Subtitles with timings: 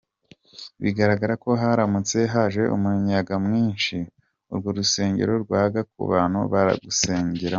[0.83, 3.97] Bigaragara ko haramutse haje umuyaga mwinshi
[4.51, 7.39] urwo rusengero rwagwa ku bantu barusengeramo.